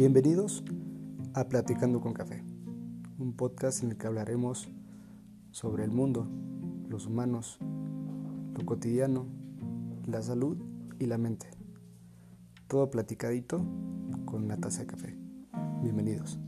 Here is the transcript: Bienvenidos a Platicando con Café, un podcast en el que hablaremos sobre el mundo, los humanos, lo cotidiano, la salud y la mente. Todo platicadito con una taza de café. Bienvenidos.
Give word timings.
Bienvenidos 0.00 0.64
a 1.34 1.50
Platicando 1.50 2.00
con 2.00 2.14
Café, 2.14 2.42
un 3.18 3.34
podcast 3.36 3.82
en 3.82 3.90
el 3.90 3.98
que 3.98 4.06
hablaremos 4.06 4.70
sobre 5.50 5.84
el 5.84 5.90
mundo, 5.90 6.26
los 6.88 7.04
humanos, 7.04 7.58
lo 7.60 8.64
cotidiano, 8.64 9.26
la 10.06 10.22
salud 10.22 10.56
y 10.98 11.04
la 11.04 11.18
mente. 11.18 11.48
Todo 12.66 12.90
platicadito 12.90 13.58
con 14.24 14.44
una 14.44 14.56
taza 14.56 14.80
de 14.80 14.86
café. 14.86 15.18
Bienvenidos. 15.82 16.40